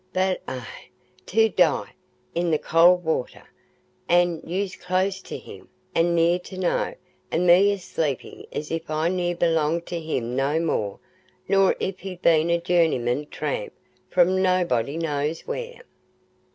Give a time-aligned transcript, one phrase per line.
[0.13, 0.63] But eh!
[1.27, 1.93] To die
[2.35, 3.43] i' the cold water,
[4.09, 6.95] an' us close to him, an' ne'er to know;
[7.29, 10.97] an' me a sleepin', as if I ne'er belonged to him no more
[11.47, 13.73] nor if he'd been a journeyman tramp
[14.09, 15.81] from nobody knows where!"